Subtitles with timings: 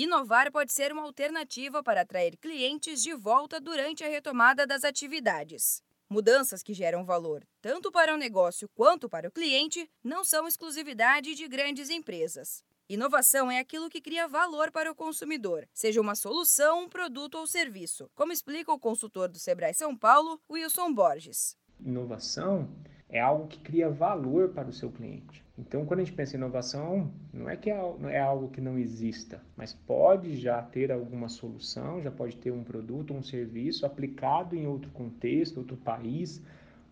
[0.00, 5.82] Inovar pode ser uma alternativa para atrair clientes de volta durante a retomada das atividades.
[6.08, 11.34] Mudanças que geram valor tanto para o negócio quanto para o cliente não são exclusividade
[11.34, 12.62] de grandes empresas.
[12.88, 17.44] Inovação é aquilo que cria valor para o consumidor, seja uma solução, um produto ou
[17.44, 21.56] serviço, como explica o consultor do Sebrae São Paulo, Wilson Borges.
[21.84, 22.68] Inovação
[23.08, 25.47] é algo que cria valor para o seu cliente.
[25.58, 27.76] Então, quando a gente pensa em inovação, não é que é,
[28.10, 32.62] é algo que não exista, mas pode já ter alguma solução, já pode ter um
[32.62, 36.40] produto, um serviço aplicado em outro contexto, outro país,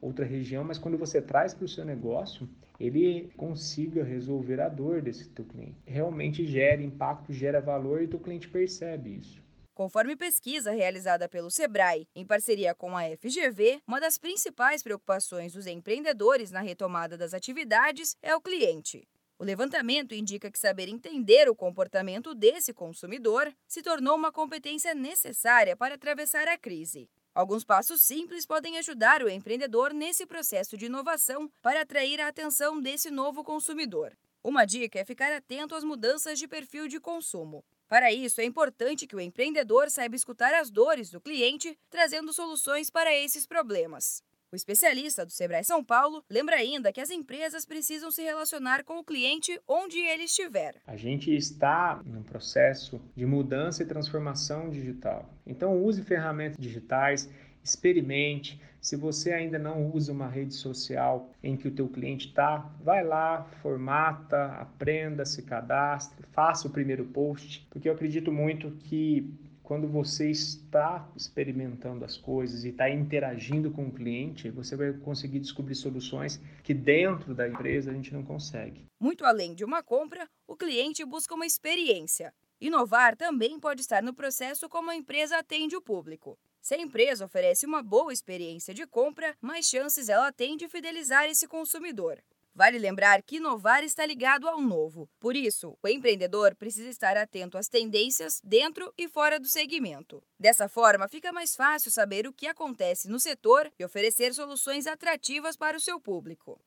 [0.00, 2.48] outra região, mas quando você traz para o seu negócio,
[2.78, 5.76] ele consiga resolver a dor desse teu cliente.
[5.86, 9.45] Realmente gera impacto, gera valor e o cliente percebe isso.
[9.76, 15.66] Conforme pesquisa realizada pelo Sebrae, em parceria com a FGV, uma das principais preocupações dos
[15.66, 19.06] empreendedores na retomada das atividades é o cliente.
[19.38, 25.76] O levantamento indica que saber entender o comportamento desse consumidor se tornou uma competência necessária
[25.76, 27.06] para atravessar a crise.
[27.34, 32.80] Alguns passos simples podem ajudar o empreendedor nesse processo de inovação para atrair a atenção
[32.80, 34.16] desse novo consumidor.
[34.42, 37.62] Uma dica é ficar atento às mudanças de perfil de consumo.
[37.88, 42.90] Para isso, é importante que o empreendedor saiba escutar as dores do cliente, trazendo soluções
[42.90, 44.22] para esses problemas.
[44.52, 48.98] O especialista do Sebrae São Paulo lembra ainda que as empresas precisam se relacionar com
[49.00, 50.76] o cliente onde ele estiver.
[50.86, 55.28] A gente está num processo de mudança e transformação digital.
[55.44, 57.28] Então, use ferramentas digitais
[57.62, 58.60] experimente.
[58.80, 63.02] Se você ainda não usa uma rede social em que o teu cliente está, vai
[63.02, 69.28] lá, formata, aprenda, se cadastre, faça o primeiro post, porque eu acredito muito que
[69.66, 75.40] quando você está experimentando as coisas e está interagindo com o cliente, você vai conseguir
[75.40, 78.86] descobrir soluções que dentro da empresa a gente não consegue.
[79.00, 82.32] Muito além de uma compra, o cliente busca uma experiência.
[82.60, 86.38] Inovar também pode estar no processo como a empresa atende o público.
[86.62, 91.24] Se a empresa oferece uma boa experiência de compra, mais chances ela tem de fidelizar
[91.24, 92.22] esse consumidor.
[92.56, 95.10] Vale lembrar que inovar está ligado ao novo.
[95.20, 100.22] Por isso, o empreendedor precisa estar atento às tendências dentro e fora do segmento.
[100.40, 105.54] Dessa forma, fica mais fácil saber o que acontece no setor e oferecer soluções atrativas
[105.54, 106.58] para o seu público.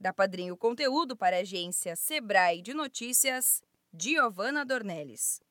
[0.00, 3.62] Da Padrinho Conteúdo para a agência Sebrae de Notícias,
[3.96, 5.45] Giovana Dornelles.